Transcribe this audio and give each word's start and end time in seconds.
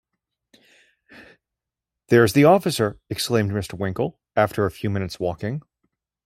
‘There’s 2.07 2.33
the 2.33 2.43
officer,’ 2.43 2.97
exclaimed 3.11 3.51
Mr. 3.51 3.75
Winkle, 3.77 4.19
after 4.35 4.65
a 4.65 4.71
few 4.71 4.89
minutes 4.89 5.19
walking. 5.19 5.61